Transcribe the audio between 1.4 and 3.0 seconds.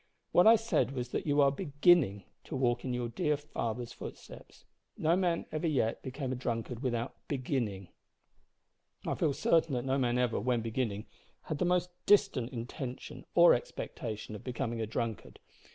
are beginning to walk in